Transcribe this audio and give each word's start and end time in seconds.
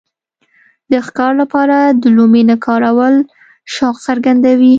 د 0.91 0.93
ښکار 1.05 1.33
لپاره 1.41 1.77
د 2.01 2.03
لومې 2.17 2.43
نه 2.49 2.55
کارول 2.65 3.15
شوق 3.73 3.95
څرګندوي. 4.07 4.69